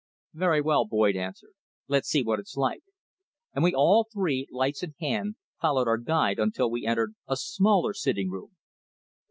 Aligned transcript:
"Very 0.33 0.61
well," 0.61 0.83
Boyd 0.85 1.15
answered. 1.15 1.51
"Let's 1.87 2.07
see 2.09 2.23
what 2.23 2.39
it's 2.39 2.55
like," 2.57 2.81
and 3.53 3.63
we 3.63 3.71
all 3.75 4.07
three, 4.11 4.47
lights 4.51 4.81
in 4.81 4.95
hand, 4.99 5.35
followed 5.61 5.87
our 5.87 5.99
guide 5.99 6.39
until 6.39 6.71
we 6.71 6.87
entered 6.87 7.13
a 7.27 7.35
smaller 7.37 7.93
sitting 7.93 8.31
room. 8.31 8.55